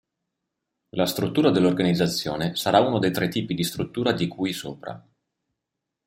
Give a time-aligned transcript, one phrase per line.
[0.95, 5.07] La struttura dell'organizzazione sarà uno dei tre tipi di struttura di cui sopra.